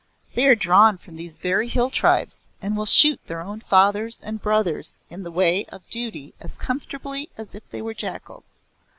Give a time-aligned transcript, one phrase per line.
[0.33, 4.41] They are drawn from these very Hill tribes, and will shoot their own fathers and
[4.41, 8.63] brothers in the way of duty as comfortably as if they were jackals.